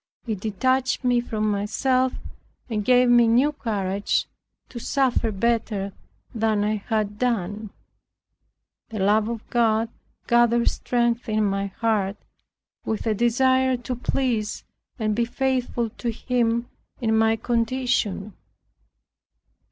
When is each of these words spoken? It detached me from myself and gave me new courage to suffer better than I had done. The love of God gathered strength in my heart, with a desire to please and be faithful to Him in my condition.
It 0.25 0.39
detached 0.39 1.03
me 1.03 1.21
from 1.21 1.51
myself 1.51 2.13
and 2.71 2.83
gave 2.83 3.07
me 3.07 3.27
new 3.27 3.51
courage 3.51 4.25
to 4.69 4.79
suffer 4.79 5.31
better 5.31 5.93
than 6.33 6.63
I 6.63 6.77
had 6.77 7.19
done. 7.19 7.69
The 8.89 8.97
love 8.97 9.27
of 9.29 9.47
God 9.51 9.89
gathered 10.25 10.69
strength 10.71 11.29
in 11.29 11.45
my 11.45 11.67
heart, 11.67 12.17
with 12.83 13.05
a 13.05 13.13
desire 13.13 13.77
to 13.77 13.95
please 13.95 14.63
and 14.97 15.13
be 15.15 15.23
faithful 15.25 15.91
to 15.99 16.09
Him 16.09 16.67
in 16.99 17.15
my 17.15 17.35
condition. 17.35 18.33